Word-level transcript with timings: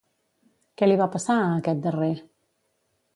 Què 0.81 0.87
li 0.87 0.95
va 1.01 1.07
passar 1.17 1.35
a 1.41 1.53
aquest 1.59 1.83
darrer? 1.87 2.11